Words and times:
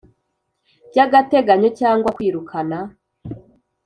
by 0.89 0.99
agateganyo 1.05 1.69
cyangwa 1.79 2.13
kwirukana 2.15 2.77